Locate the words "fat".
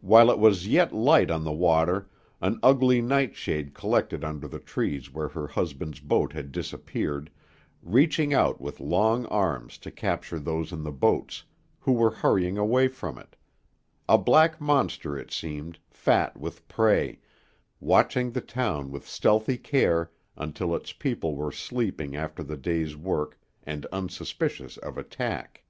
15.90-16.36